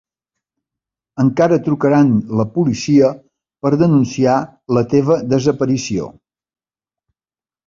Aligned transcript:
Encara 1.23 1.59
trucaran 1.67 2.09
la 2.39 2.45
policia 2.55 3.11
per 3.67 3.73
denunciar 3.83 4.39
la 4.79 4.85
teva 4.95 5.19
desaparició. 5.37 6.09